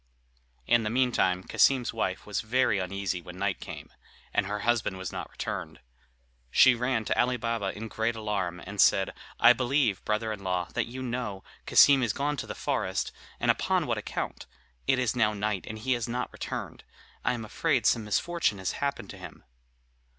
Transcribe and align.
In 0.65 0.81
the 0.81 0.89
meantime, 0.89 1.43
Cassim's 1.43 1.93
wife 1.93 2.25
was 2.25 2.41
very 2.41 2.79
uneasy 2.79 3.21
when 3.21 3.37
night 3.37 3.59
came, 3.59 3.91
and 4.33 4.47
her 4.47 4.61
husband 4.61 4.97
was 4.97 5.11
not 5.11 5.29
returned. 5.29 5.79
She 6.49 6.73
ran 6.73 7.05
to 7.05 7.19
Ali 7.21 7.37
Baba 7.37 7.67
in 7.77 7.87
great 7.87 8.15
alarm, 8.15 8.59
and 8.65 8.81
said: 8.81 9.13
"I 9.39 9.53
believe, 9.53 10.03
brother 10.03 10.33
in 10.33 10.43
law, 10.43 10.69
that 10.73 10.87
you 10.87 11.03
know 11.03 11.43
Cassim 11.67 12.01
is 12.01 12.13
gone 12.13 12.35
to 12.37 12.47
the 12.47 12.55
forest, 12.55 13.11
and 13.39 13.51
upon 13.51 13.85
what 13.85 13.99
account; 13.99 14.47
it 14.87 14.97
is 14.97 15.15
now 15.15 15.35
night, 15.35 15.67
and 15.67 15.77
he 15.77 15.93
has 15.93 16.09
not 16.09 16.33
returned; 16.33 16.83
I 17.23 17.33
am 17.33 17.45
afraid 17.45 17.85
some 17.85 18.03
misfortune 18.03 18.57
has 18.57 18.71
happened 18.81 19.11
to 19.11 19.19
him." 19.19 19.43